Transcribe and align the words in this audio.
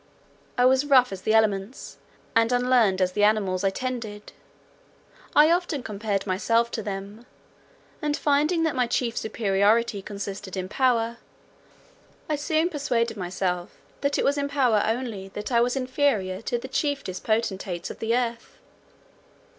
I 0.57 0.65
was 0.65 0.87
rough 0.87 1.11
as 1.11 1.21
the 1.21 1.35
elements, 1.35 1.99
and 2.35 2.51
unlearned 2.51 3.01
as 3.03 3.11
the 3.11 3.23
animals 3.23 3.63
I 3.63 3.69
tended. 3.69 4.31
I 5.35 5.51
often 5.51 5.83
compared 5.83 6.25
myself 6.25 6.71
to 6.71 6.81
them, 6.81 7.27
and 8.01 8.17
finding 8.17 8.63
that 8.63 8.75
my 8.75 8.87
chief 8.87 9.15
superiority 9.15 10.01
consisted 10.01 10.57
in 10.57 10.69
power, 10.69 11.17
I 12.27 12.35
soon 12.35 12.67
persuaded 12.71 13.15
myself 13.15 13.75
that 14.01 14.17
it 14.17 14.25
was 14.25 14.39
in 14.39 14.49
power 14.49 14.81
only 14.87 15.27
that 15.35 15.51
I 15.51 15.61
was 15.61 15.75
inferior 15.75 16.41
to 16.41 16.57
the 16.57 16.67
chiefest 16.67 17.23
potentates 17.23 17.91
of 17.91 17.99
the 17.99 18.17
earth. 18.17 18.57